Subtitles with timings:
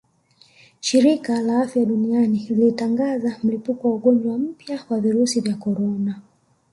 [0.79, 6.21] Shirika la Afya Duniani lilitangaza mlipuko wa ugonjwa mpya wa virusi vya korona